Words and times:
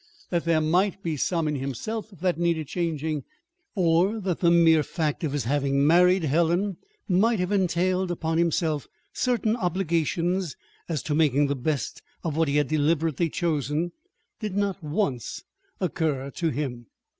That 0.31 0.45
there 0.45 0.61
might 0.61 1.03
be 1.03 1.15
some 1.15 1.47
in 1.47 1.57
himself 1.57 2.09
that 2.09 2.39
needed 2.39 2.65
changing, 2.65 3.23
or 3.75 4.19
that 4.19 4.39
the 4.39 4.49
mere 4.49 4.81
fact 4.81 5.23
of 5.23 5.31
his 5.31 5.43
having 5.43 5.85
married 5.85 6.23
Helen 6.23 6.77
might 7.07 7.37
have 7.37 7.51
entailed 7.51 8.09
upon 8.09 8.39
himself 8.39 8.87
certain 9.13 9.55
obligations 9.55 10.55
as 10.89 11.03
to 11.03 11.13
making 11.13 11.45
the 11.45 11.55
best 11.55 12.01
of 12.23 12.35
what 12.35 12.47
he 12.47 12.55
had 12.55 12.67
deliberately 12.67 13.29
chosen, 13.29 13.91
did 14.39 14.55
not 14.57 14.83
once 14.83 15.43
occur 15.79 16.31
to 16.31 16.49
him. 16.49 16.87